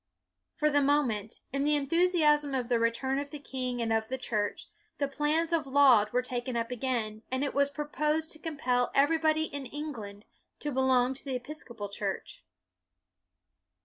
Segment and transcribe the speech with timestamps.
[0.55, 4.17] For the moment, in the enthusiasm of the return of the king and of the
[4.17, 4.65] Church,
[4.97, 9.43] the plans of Laud were taken up again, and it was proposed to compel everybody
[9.43, 10.25] in England
[10.57, 12.43] to belong to the Episcopal Church.